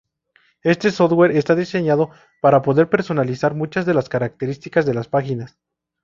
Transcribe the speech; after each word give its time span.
Este 0.63 0.89
software 0.89 1.37
está 1.37 1.53
diseñado 1.53 2.09
para 2.41 2.63
poder 2.63 2.89
personalizar 2.89 3.53
muchas 3.53 3.85
de 3.85 3.93
las 3.93 4.09
características 4.09 4.87
de 4.87 4.95
las 4.95 5.07
páginas. 5.07 5.59